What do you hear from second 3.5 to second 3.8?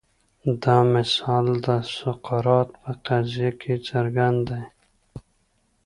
کې